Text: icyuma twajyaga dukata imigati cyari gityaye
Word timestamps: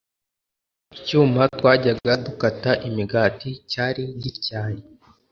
icyuma 0.97 1.41
twajyaga 1.57 2.11
dukata 2.25 2.71
imigati 2.87 3.49
cyari 3.71 4.01
gityaye 4.21 4.79